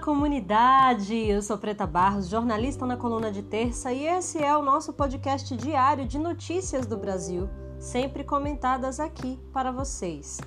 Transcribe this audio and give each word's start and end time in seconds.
comunidade! 0.00 1.14
Eu 1.14 1.42
sou 1.42 1.58
Preta 1.58 1.86
Barros, 1.86 2.26
jornalista 2.26 2.86
na 2.86 2.96
coluna 2.96 3.30
de 3.30 3.42
terça, 3.42 3.92
e 3.92 4.06
esse 4.06 4.42
é 4.42 4.56
o 4.56 4.62
nosso 4.62 4.94
podcast 4.94 5.54
diário 5.54 6.06
de 6.06 6.18
notícias 6.18 6.86
do 6.86 6.96
Brasil, 6.96 7.50
sempre 7.78 8.24
comentadas 8.24 8.98
aqui 8.98 9.38
para 9.52 9.70
vocês. 9.70 10.40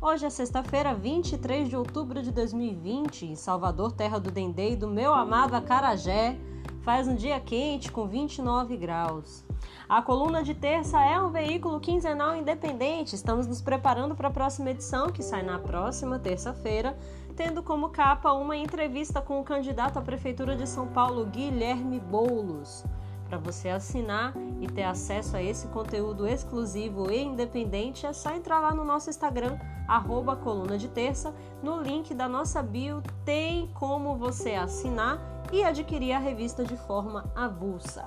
Hoje 0.00 0.26
é 0.26 0.30
sexta-feira, 0.30 0.92
23 0.92 1.68
de 1.68 1.76
outubro 1.76 2.20
de 2.20 2.32
2020, 2.32 3.26
em 3.26 3.36
Salvador, 3.36 3.92
terra 3.92 4.18
do 4.18 4.32
Dendê 4.32 4.72
e 4.72 4.76
do 4.76 4.88
meu 4.88 5.14
amado 5.14 5.54
Acarajé. 5.54 6.36
Faz 6.82 7.06
um 7.06 7.14
dia 7.14 7.38
quente 7.38 7.92
com 7.92 8.08
29 8.08 8.76
graus. 8.76 9.44
A 9.88 10.02
coluna 10.02 10.42
de 10.42 10.54
terça 10.54 11.00
é 11.00 11.20
um 11.20 11.30
veículo 11.30 11.80
quinzenal 11.80 12.36
independente. 12.36 13.14
Estamos 13.14 13.46
nos 13.46 13.60
preparando 13.60 14.16
para 14.16 14.28
a 14.28 14.32
próxima 14.32 14.70
edição, 14.70 15.08
que 15.08 15.22
sai 15.22 15.42
na 15.42 15.58
próxima 15.58 16.18
terça-feira, 16.18 16.96
tendo 17.36 17.62
como 17.62 17.90
capa 17.90 18.32
uma 18.32 18.56
entrevista 18.56 19.20
com 19.20 19.38
o 19.38 19.44
candidato 19.44 19.98
à 19.98 20.02
Prefeitura 20.02 20.56
de 20.56 20.66
São 20.66 20.88
Paulo, 20.88 21.26
Guilherme 21.26 22.00
Boulos. 22.00 22.82
Para 23.28 23.36
você 23.36 23.68
assinar 23.68 24.32
e 24.60 24.66
ter 24.66 24.84
acesso 24.84 25.36
a 25.36 25.42
esse 25.42 25.66
conteúdo 25.68 26.26
exclusivo 26.26 27.10
e 27.10 27.22
independente, 27.22 28.06
é 28.06 28.12
só 28.14 28.30
entrar 28.30 28.60
lá 28.60 28.74
no 28.74 28.84
nosso 28.84 29.10
Instagram, 29.10 29.58
arroba 29.86 30.34
coluna 30.34 30.78
de 30.78 30.88
terça. 30.88 31.34
No 31.62 31.82
link 31.82 32.14
da 32.14 32.26
nossa 32.26 32.62
bio 32.62 33.02
tem 33.24 33.70
como 33.74 34.16
você 34.16 34.54
assinar 34.54 35.20
e 35.52 35.62
adquirir 35.62 36.12
a 36.12 36.18
revista 36.18 36.64
de 36.64 36.76
forma 36.76 37.30
avulsa. 37.34 38.06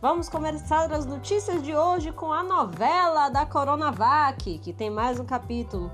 Vamos 0.00 0.28
começar 0.28 0.90
as 0.90 1.04
notícias 1.04 1.62
de 1.62 1.74
hoje 1.74 2.12
com 2.12 2.32
a 2.32 2.42
novela 2.42 3.28
da 3.28 3.44
Coronavac, 3.44 4.58
que 4.58 4.72
tem 4.72 4.88
mais 4.88 5.20
um 5.20 5.24
capítulo. 5.24 5.90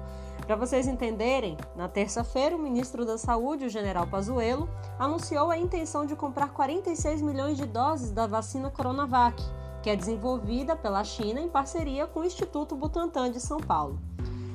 Para 0.51 0.57
vocês 0.57 0.89
entenderem, 0.89 1.57
na 1.77 1.87
terça-feira, 1.87 2.57
o 2.57 2.59
ministro 2.59 3.07
da 3.07 3.16
Saúde, 3.16 3.66
o 3.66 3.69
general 3.69 4.05
Pazuello, 4.09 4.69
anunciou 4.99 5.49
a 5.49 5.57
intenção 5.57 6.05
de 6.05 6.16
comprar 6.16 6.49
46 6.49 7.23
milhões 7.23 7.57
de 7.57 7.66
doses 7.66 8.11
da 8.11 8.27
vacina 8.27 8.69
Coronavac, 8.69 9.41
que 9.80 9.89
é 9.89 9.95
desenvolvida 9.95 10.74
pela 10.74 11.05
China 11.05 11.41
em 11.41 11.49
parceria 11.49 12.05
com 12.09 12.19
o 12.19 12.24
Instituto 12.24 12.74
Butantan 12.74 13.30
de 13.30 13.39
São 13.39 13.59
Paulo. 13.59 14.01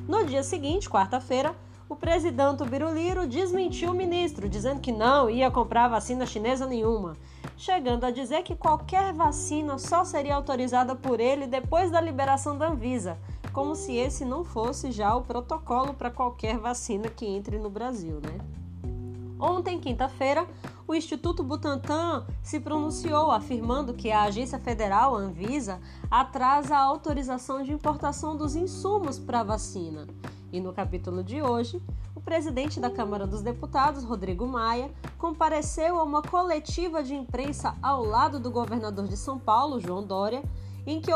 No 0.06 0.25
dia 0.25 0.44
seguinte, 0.44 0.89
quarta-feira, 0.89 1.56
o 1.88 1.95
presidente 1.95 2.66
Biruliro 2.66 3.25
desmentiu 3.25 3.91
o 3.91 3.95
ministro, 3.95 4.50
dizendo 4.50 4.81
que 4.81 4.91
não 4.91 5.30
ia 5.30 5.50
comprar 5.50 5.88
vacina 5.88 6.25
chinesa 6.25 6.66
nenhuma, 6.66 7.16
chegando 7.56 8.03
a 8.03 8.12
dizer 8.12 8.44
que 8.44 8.53
qualquer 8.53 9.14
vacina 9.14 9.78
só 9.78 10.03
seria 10.03 10.36
autorizada 10.36 10.94
por 10.94 11.22
ele 11.22 11.47
depois 11.47 11.89
da 11.89 12.02
liberação 12.02 12.58
da 12.58 12.67
Anvisa, 12.67 13.17
como 13.56 13.73
se 13.73 13.95
esse 13.95 14.25
não 14.25 14.44
fosse 14.44 14.92
já 14.92 15.16
o 15.16 15.22
protocolo 15.22 15.94
para 15.94 16.11
qualquer 16.11 16.58
vacina 16.58 17.08
que 17.08 17.25
entre 17.25 17.58
no 17.58 17.70
Brasil, 17.70 18.20
né? 18.20 18.38
Ontem, 19.39 19.80
quinta-feira, 19.80 20.45
o 20.86 20.94
Instituto 20.94 21.42
Butantan 21.42 22.25
se 22.44 22.59
pronunciou 22.59 23.31
afirmando 23.31 23.94
que 23.94 24.12
a 24.12 24.23
Agência 24.23 24.59
Federal, 24.59 25.16
Anvisa, 25.16 25.80
atrasa 26.12 26.75
a 26.75 26.81
autorização 26.81 27.64
de 27.64 27.72
importação 27.72 28.36
dos 28.36 28.58
insumos 28.58 29.17
para 29.17 29.39
a 29.39 29.44
vacina. 29.44 30.06
E 30.52 30.59
no 30.59 30.73
capítulo 30.73 31.23
de 31.23 31.42
hoje, 31.42 31.81
o 32.14 32.19
presidente 32.19 32.78
da 32.78 32.90
Câmara 32.90 33.25
dos 33.25 33.42
Deputados, 33.42 34.03
Rodrigo 34.03 34.45
Maia, 34.45 34.92
compareceu 35.17 35.97
a 35.97 36.03
uma 36.03 36.22
coletiva 36.22 37.02
de 37.02 37.16
imprensa 37.16 37.73
ao 37.81 38.03
lado 38.03 38.38
do 38.38 38.52
governador 38.52 39.08
de 39.08 39.16
São 39.16 39.40
Paulo, 39.40 39.80
João 39.80 40.06
Dória, 40.06 40.44
em 40.86 41.02
que 41.02 41.11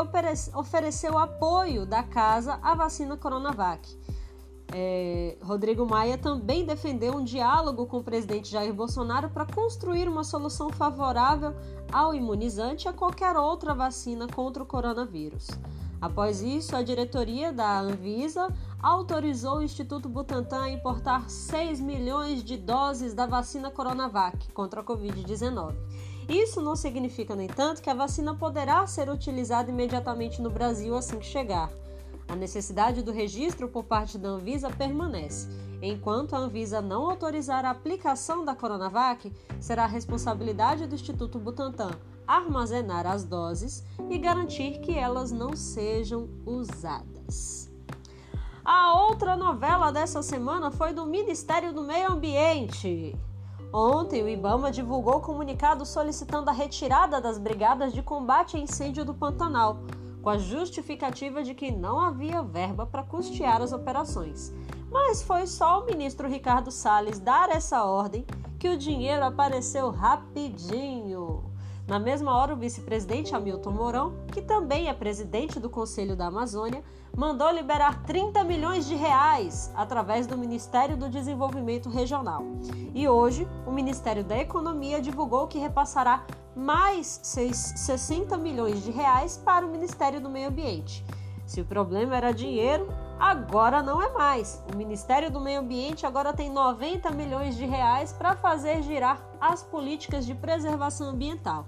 ofereceu 0.54 1.18
apoio 1.18 1.86
da 1.86 2.02
casa 2.02 2.58
à 2.62 2.74
vacina 2.74 3.16
Coronavac. 3.16 3.98
É, 4.72 5.36
Rodrigo 5.42 5.84
Maia 5.84 6.16
também 6.16 6.64
defendeu 6.64 7.16
um 7.16 7.24
diálogo 7.24 7.86
com 7.86 7.98
o 7.98 8.04
presidente 8.04 8.50
Jair 8.50 8.72
Bolsonaro 8.72 9.28
para 9.30 9.44
construir 9.44 10.08
uma 10.08 10.22
solução 10.22 10.70
favorável 10.70 11.54
ao 11.92 12.14
imunizante 12.14 12.86
e 12.86 12.88
a 12.88 12.92
qualquer 12.92 13.36
outra 13.36 13.74
vacina 13.74 14.28
contra 14.28 14.62
o 14.62 14.66
coronavírus. 14.66 15.48
Após 16.00 16.40
isso, 16.40 16.74
a 16.74 16.82
diretoria 16.82 17.52
da 17.52 17.80
Anvisa 17.80 18.48
autorizou 18.82 19.58
o 19.58 19.62
Instituto 19.62 20.08
Butantan 20.08 20.62
a 20.62 20.70
importar 20.70 21.28
6 21.28 21.80
milhões 21.80 22.42
de 22.42 22.56
doses 22.56 23.12
da 23.12 23.26
vacina 23.26 23.70
Coronavac 23.70 24.50
contra 24.52 24.80
a 24.80 24.84
Covid-19. 24.84 25.74
Isso 26.30 26.60
não 26.60 26.76
significa, 26.76 27.34
no 27.34 27.42
entanto, 27.42 27.82
que 27.82 27.90
a 27.90 27.94
vacina 27.94 28.32
poderá 28.32 28.86
ser 28.86 29.10
utilizada 29.10 29.68
imediatamente 29.68 30.40
no 30.40 30.48
Brasil 30.48 30.96
assim 30.96 31.18
que 31.18 31.26
chegar. 31.26 31.68
A 32.28 32.36
necessidade 32.36 33.02
do 33.02 33.10
registro 33.10 33.68
por 33.68 33.82
parte 33.82 34.16
da 34.16 34.28
Anvisa 34.28 34.70
permanece. 34.70 35.48
Enquanto 35.82 36.36
a 36.36 36.38
Anvisa 36.38 36.80
não 36.80 37.10
autorizar 37.10 37.64
a 37.64 37.70
aplicação 37.70 38.44
da 38.44 38.54
Coronavac, 38.54 39.32
será 39.58 39.82
a 39.82 39.88
responsabilidade 39.88 40.86
do 40.86 40.94
Instituto 40.94 41.36
Butantan 41.36 41.90
armazenar 42.28 43.08
as 43.08 43.24
doses 43.24 43.84
e 44.08 44.16
garantir 44.16 44.78
que 44.78 44.96
elas 44.96 45.32
não 45.32 45.56
sejam 45.56 46.28
usadas. 46.46 47.68
A 48.64 48.94
outra 49.02 49.36
novela 49.36 49.90
dessa 49.90 50.22
semana 50.22 50.70
foi 50.70 50.92
do 50.92 51.04
Ministério 51.04 51.72
do 51.72 51.82
Meio 51.82 52.12
Ambiente. 52.12 53.18
Ontem, 53.72 54.22
o 54.22 54.28
Ibama 54.28 54.72
divulgou 54.72 55.20
comunicado 55.20 55.86
solicitando 55.86 56.50
a 56.50 56.52
retirada 56.52 57.20
das 57.20 57.38
brigadas 57.38 57.92
de 57.92 58.02
combate 58.02 58.56
a 58.56 58.60
incêndio 58.60 59.04
do 59.04 59.14
Pantanal, 59.14 59.78
com 60.20 60.28
a 60.28 60.38
justificativa 60.38 61.42
de 61.42 61.54
que 61.54 61.70
não 61.70 62.00
havia 62.00 62.42
verba 62.42 62.84
para 62.84 63.04
custear 63.04 63.62
as 63.62 63.72
operações. 63.72 64.52
Mas 64.90 65.22
foi 65.22 65.46
só 65.46 65.80
o 65.80 65.86
ministro 65.86 66.28
Ricardo 66.28 66.72
Salles 66.72 67.20
dar 67.20 67.48
essa 67.48 67.84
ordem 67.84 68.26
que 68.58 68.68
o 68.68 68.76
dinheiro 68.76 69.24
apareceu 69.24 69.88
rapidinho. 69.90 71.19
Na 71.90 71.98
mesma 71.98 72.36
hora, 72.36 72.54
o 72.54 72.56
vice-presidente 72.56 73.34
Hamilton 73.34 73.72
Mourão, 73.72 74.14
que 74.32 74.40
também 74.40 74.88
é 74.88 74.94
presidente 74.94 75.58
do 75.58 75.68
Conselho 75.68 76.14
da 76.14 76.26
Amazônia, 76.26 76.84
mandou 77.16 77.50
liberar 77.50 78.04
30 78.04 78.44
milhões 78.44 78.86
de 78.86 78.94
reais 78.94 79.72
através 79.74 80.24
do 80.24 80.38
Ministério 80.38 80.96
do 80.96 81.08
Desenvolvimento 81.08 81.88
Regional. 81.88 82.44
E 82.94 83.08
hoje, 83.08 83.44
o 83.66 83.72
Ministério 83.72 84.22
da 84.22 84.38
Economia 84.38 85.00
divulgou 85.00 85.48
que 85.48 85.58
repassará 85.58 86.24
mais 86.54 87.18
60 87.24 88.38
milhões 88.38 88.84
de 88.84 88.92
reais 88.92 89.36
para 89.44 89.66
o 89.66 89.68
Ministério 89.68 90.20
do 90.20 90.30
Meio 90.30 90.50
Ambiente. 90.50 91.04
Se 91.44 91.60
o 91.60 91.64
problema 91.64 92.16
era 92.16 92.30
dinheiro, 92.30 92.86
agora 93.18 93.82
não 93.82 94.00
é 94.00 94.12
mais. 94.12 94.62
O 94.72 94.76
Ministério 94.76 95.28
do 95.28 95.40
Meio 95.40 95.58
Ambiente 95.58 96.06
agora 96.06 96.32
tem 96.32 96.48
90 96.52 97.10
milhões 97.10 97.56
de 97.56 97.66
reais 97.66 98.12
para 98.12 98.36
fazer 98.36 98.80
girar 98.84 99.20
as 99.40 99.64
políticas 99.64 100.24
de 100.24 100.36
preservação 100.36 101.08
ambiental. 101.08 101.66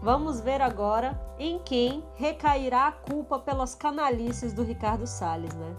Vamos 0.00 0.40
ver 0.40 0.60
agora 0.60 1.20
em 1.38 1.58
quem 1.58 2.04
recairá 2.14 2.86
a 2.86 2.92
culpa 2.92 3.38
pelas 3.38 3.74
canalices 3.74 4.52
do 4.52 4.62
Ricardo 4.62 5.06
Salles, 5.08 5.52
né? 5.54 5.76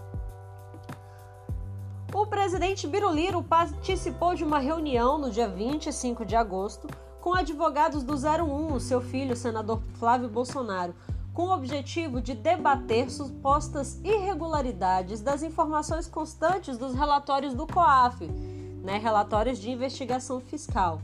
O 2.12 2.26
presidente 2.26 2.86
Biruliro 2.86 3.42
participou 3.42 4.34
de 4.34 4.44
uma 4.44 4.58
reunião 4.58 5.16
no 5.16 5.30
dia 5.30 5.48
25 5.48 6.24
de 6.26 6.36
agosto 6.36 6.86
com 7.20 7.34
advogados 7.34 8.02
do 8.02 8.14
01, 8.14 8.74
o 8.74 8.80
seu 8.80 9.00
filho, 9.00 9.32
o 9.32 9.36
senador 9.36 9.80
Flávio 9.94 10.28
Bolsonaro, 10.28 10.94
com 11.32 11.44
o 11.44 11.54
objetivo 11.54 12.20
de 12.20 12.34
debater 12.34 13.10
supostas 13.10 14.00
irregularidades 14.04 15.22
das 15.22 15.42
informações 15.42 16.06
constantes 16.06 16.76
dos 16.76 16.94
relatórios 16.94 17.54
do 17.54 17.66
COAF, 17.66 18.26
né, 18.82 18.98
relatórios 18.98 19.58
de 19.58 19.70
investigação 19.70 20.40
fiscal. 20.40 21.00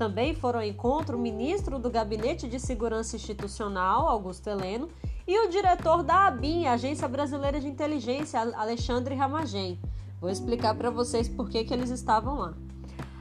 Também 0.00 0.34
foram 0.34 0.60
ao 0.60 0.64
encontro 0.64 1.18
o 1.18 1.20
ministro 1.20 1.78
do 1.78 1.90
Gabinete 1.90 2.48
de 2.48 2.58
Segurança 2.58 3.16
Institucional, 3.16 4.08
Augusto 4.08 4.48
Heleno, 4.48 4.88
e 5.28 5.38
o 5.38 5.50
diretor 5.50 6.02
da 6.02 6.26
ABIN, 6.26 6.64
Agência 6.64 7.06
Brasileira 7.06 7.60
de 7.60 7.68
Inteligência, 7.68 8.40
Alexandre 8.40 9.14
Ramagem. 9.14 9.78
Vou 10.18 10.30
explicar 10.30 10.74
para 10.74 10.88
vocês 10.88 11.28
por 11.28 11.50
que, 11.50 11.64
que 11.64 11.74
eles 11.74 11.90
estavam 11.90 12.38
lá. 12.38 12.54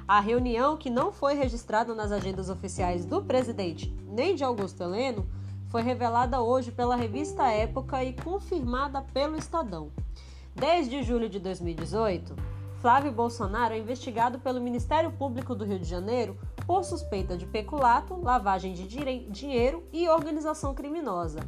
A 0.08 0.22
reunião, 0.22 0.78
que 0.78 0.90
não 0.90 1.12
foi 1.12 1.34
registrada 1.34 1.94
nas 1.94 2.14
agendas 2.14 2.50
oficiais 2.50 3.04
do 3.04 3.22
presidente 3.22 3.94
nem 4.08 4.34
de 4.34 4.46
Augusto 4.46 4.82
Heleno, 4.82 5.28
foi 5.68 5.82
revelada 5.82 6.40
hoje 6.40 6.72
pela 6.72 6.96
revista 6.96 7.52
Época 7.52 8.02
e 8.06 8.14
confirmada 8.14 9.02
pelo 9.02 9.36
Estadão. 9.36 9.92
Desde 10.56 11.04
julho 11.04 11.28
de 11.28 11.40
2018, 11.40 12.34
Flávio 12.80 13.12
Bolsonaro 13.12 13.74
é 13.74 13.78
investigado 13.78 14.40
pelo 14.40 14.62
Ministério 14.62 15.12
Público 15.12 15.54
do 15.54 15.66
Rio 15.66 15.78
de 15.78 15.84
Janeiro 15.84 16.38
por 16.70 16.84
suspeita 16.84 17.36
de 17.36 17.48
peculato, 17.48 18.16
lavagem 18.22 18.74
de 18.74 18.88
dinheiro 19.28 19.84
e 19.92 20.08
organização 20.08 20.72
criminosa. 20.72 21.40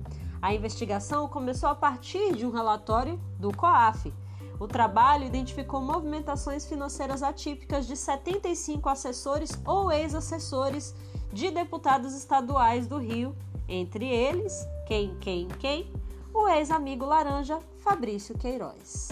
A 0.41 0.51
investigação 0.51 1.27
começou 1.27 1.69
a 1.69 1.75
partir 1.75 2.33
de 2.33 2.44
um 2.44 2.50
relatório 2.50 3.21
do 3.38 3.56
COAF. 3.56 4.12
O 4.59 4.68
trabalho 4.68 5.23
identificou 5.23 5.79
movimentações 5.79 6.65
financeiras 6.65 7.21
atípicas 7.21 7.85
de 7.85 7.95
75 7.95 8.89
assessores 8.89 9.51
ou 9.63 9.91
ex-assessores 9.91 10.95
de 11.31 11.51
deputados 11.51 12.15
estaduais 12.15 12.88
do 12.88 12.97
Rio, 12.97 13.35
entre 13.69 14.07
eles, 14.07 14.68
quem, 14.88 15.15
quem, 15.19 15.47
quem? 15.59 15.94
O 16.33 16.47
ex-amigo 16.47 17.06
laranja 17.06 17.59
Fabrício 17.77 18.35
Queiroz. 18.35 19.09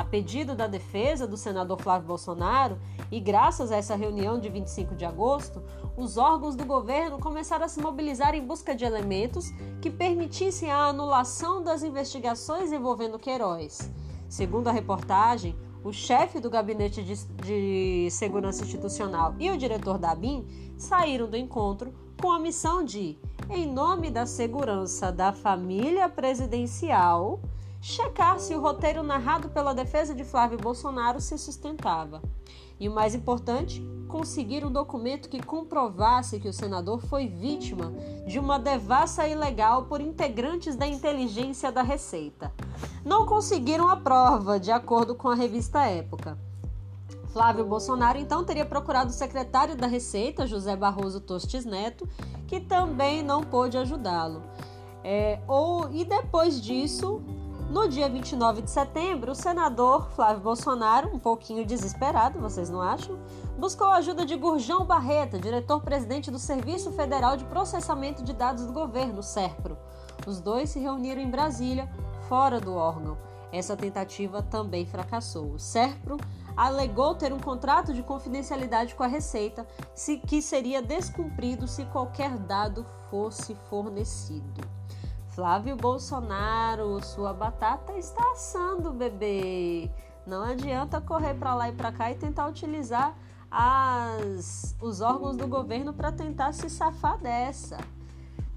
A 0.00 0.04
pedido 0.04 0.54
da 0.54 0.66
defesa 0.66 1.26
do 1.26 1.36
senador 1.36 1.78
Flávio 1.78 2.08
Bolsonaro, 2.08 2.78
e 3.12 3.20
graças 3.20 3.70
a 3.70 3.76
essa 3.76 3.94
reunião 3.94 4.40
de 4.40 4.48
25 4.48 4.94
de 4.94 5.04
agosto, 5.04 5.62
os 5.94 6.16
órgãos 6.16 6.56
do 6.56 6.64
governo 6.64 7.18
começaram 7.18 7.66
a 7.66 7.68
se 7.68 7.82
mobilizar 7.82 8.34
em 8.34 8.42
busca 8.42 8.74
de 8.74 8.82
elementos 8.82 9.50
que 9.78 9.90
permitissem 9.90 10.70
a 10.70 10.86
anulação 10.86 11.62
das 11.62 11.82
investigações 11.82 12.72
envolvendo 12.72 13.18
Queiroz. 13.18 13.92
Segundo 14.26 14.68
a 14.68 14.72
reportagem, 14.72 15.54
o 15.84 15.92
chefe 15.92 16.40
do 16.40 16.48
Gabinete 16.48 17.02
de, 17.02 17.22
de, 17.44 18.10
Segurança 18.10 18.64
Institucional 18.64 19.34
e 19.38 19.50
o 19.50 19.58
diretor 19.58 19.98
da 19.98 20.12
ABIN 20.12 20.46
saíram 20.78 21.28
do 21.28 21.36
encontro 21.36 21.92
com 22.18 22.32
a 22.32 22.38
missão 22.38 22.82
de, 22.82 23.18
em 23.50 23.70
nome 23.70 24.10
da 24.10 24.24
segurança 24.24 25.12
da 25.12 25.30
família 25.30 26.08
presidencial, 26.08 27.38
checar 27.80 28.38
se 28.38 28.54
o 28.54 28.60
roteiro 28.60 29.02
narrado 29.02 29.48
pela 29.48 29.74
defesa 29.74 30.14
de 30.14 30.24
Flávio 30.24 30.58
Bolsonaro 30.58 31.20
se 31.20 31.36
sustentava. 31.38 32.22
E 32.78 32.88
o 32.88 32.92
mais 32.92 33.14
importante, 33.14 33.82
conseguir 34.08 34.64
um 34.64 34.72
documento 34.72 35.28
que 35.28 35.42
comprovasse 35.42 36.40
que 36.40 36.48
o 36.48 36.52
senador 36.52 37.00
foi 37.06 37.28
vítima 37.28 37.92
de 38.26 38.38
uma 38.38 38.58
devassa 38.58 39.26
ilegal 39.28 39.84
por 39.84 40.00
integrantes 40.00 40.76
da 40.76 40.86
inteligência 40.86 41.70
da 41.70 41.82
Receita. 41.82 42.52
Não 43.04 43.24
conseguiram 43.24 43.88
a 43.88 43.96
prova, 43.96 44.58
de 44.58 44.72
acordo 44.72 45.14
com 45.14 45.28
a 45.28 45.34
revista 45.34 45.84
Época. 45.84 46.38
Flávio 47.32 47.64
Bolsonaro 47.64 48.18
então 48.18 48.44
teria 48.44 48.66
procurado 48.66 49.10
o 49.10 49.14
secretário 49.14 49.76
da 49.76 49.86
Receita, 49.86 50.46
José 50.46 50.74
Barroso 50.74 51.20
Tostes 51.20 51.64
Neto, 51.64 52.08
que 52.48 52.60
também 52.60 53.22
não 53.22 53.44
pôde 53.44 53.78
ajudá-lo. 53.78 54.42
É, 55.04 55.38
ou, 55.46 55.88
e 55.92 56.04
depois 56.04 56.60
disso, 56.60 57.22
no 57.70 57.88
dia 57.88 58.08
29 58.08 58.62
de 58.62 58.70
setembro, 58.70 59.30
o 59.30 59.34
senador 59.34 60.10
Flávio 60.10 60.42
Bolsonaro, 60.42 61.08
um 61.14 61.20
pouquinho 61.20 61.64
desesperado, 61.64 62.40
vocês 62.40 62.68
não 62.68 62.82
acham? 62.82 63.16
Buscou 63.56 63.86
a 63.86 63.96
ajuda 63.96 64.26
de 64.26 64.34
Gurjão 64.34 64.84
Barreta, 64.84 65.38
diretor-presidente 65.38 66.32
do 66.32 66.38
Serviço 66.38 66.90
Federal 66.90 67.36
de 67.36 67.44
Processamento 67.44 68.24
de 68.24 68.32
Dados 68.32 68.66
do 68.66 68.72
Governo, 68.72 69.22
SERPRO. 69.22 69.78
Os 70.26 70.40
dois 70.40 70.70
se 70.70 70.80
reuniram 70.80 71.22
em 71.22 71.30
Brasília, 71.30 71.88
fora 72.28 72.60
do 72.60 72.74
órgão. 72.74 73.16
Essa 73.52 73.76
tentativa 73.76 74.42
também 74.42 74.84
fracassou. 74.84 75.52
O 75.52 75.58
SERPRO 75.58 76.18
alegou 76.56 77.14
ter 77.14 77.32
um 77.32 77.38
contrato 77.38 77.94
de 77.94 78.02
confidencialidade 78.02 78.96
com 78.96 79.04
a 79.04 79.08
Receita, 79.08 79.64
que 80.26 80.42
seria 80.42 80.82
descumprido 80.82 81.68
se 81.68 81.84
qualquer 81.86 82.36
dado 82.36 82.84
fosse 83.08 83.54
fornecido. 83.68 84.79
Flávio 85.30 85.76
Bolsonaro, 85.76 87.02
sua 87.04 87.32
batata 87.32 87.92
está 87.96 88.32
assando, 88.32 88.92
bebê. 88.92 89.90
Não 90.26 90.42
adianta 90.42 91.00
correr 91.00 91.34
para 91.34 91.54
lá 91.54 91.68
e 91.68 91.72
para 91.72 91.92
cá 91.92 92.10
e 92.10 92.14
tentar 92.16 92.48
utilizar 92.48 93.16
as, 93.50 94.76
os 94.80 95.00
órgãos 95.00 95.36
do 95.36 95.46
governo 95.46 95.92
para 95.92 96.10
tentar 96.12 96.52
se 96.52 96.68
safar 96.68 97.18
dessa. 97.18 97.78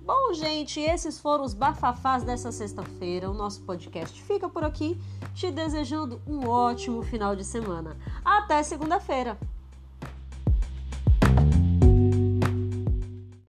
Bom, 0.02 0.34
gente, 0.34 0.80
esses 0.80 1.20
foram 1.20 1.46
os 1.46 1.54
bafafás 1.54 2.24
dessa 2.24 2.52
sexta-feira. 2.52 3.30
O 3.30 3.34
nosso 3.34 3.62
podcast 3.62 4.22
fica 4.24 4.50
por 4.50 4.64
aqui, 4.64 5.00
te 5.34 5.50
desejando 5.50 6.22
um 6.28 6.48
ótimo 6.48 7.02
final 7.02 7.36
de 7.36 7.46
semana. 7.46 7.96
Até 8.26 8.62
segunda-feira! 8.64 9.38